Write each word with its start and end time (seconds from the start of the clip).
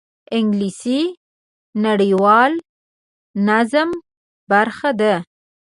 انګلیسي 0.37 1.01
د 1.13 1.15
نړیوال 1.85 2.51
نظم 3.47 3.89
برخه 4.51 4.89
ده 4.99 5.13